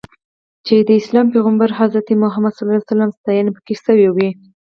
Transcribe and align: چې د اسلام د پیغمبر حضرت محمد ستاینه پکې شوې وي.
چې 0.65 0.75
د 0.87 0.89
اسلام 1.01 1.25
د 1.29 1.31
پیغمبر 1.35 1.69
حضرت 1.79 2.07
محمد 2.23 2.53
ستاینه 3.19 3.49
پکې 3.55 3.75
شوې 3.83 4.07
وي. 4.15 4.29